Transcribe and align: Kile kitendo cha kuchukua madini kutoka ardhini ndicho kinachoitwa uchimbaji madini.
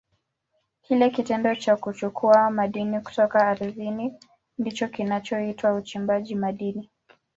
Kile 0.81 1.09
kitendo 1.09 1.55
cha 1.55 1.75
kuchukua 1.75 2.49
madini 2.51 3.01
kutoka 3.01 3.47
ardhini 3.47 4.13
ndicho 4.57 4.87
kinachoitwa 4.87 5.73
uchimbaji 5.73 6.35
madini. 6.35 6.89